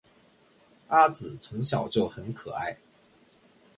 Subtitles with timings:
[0.87, 2.75] 阿梓从小就很可爱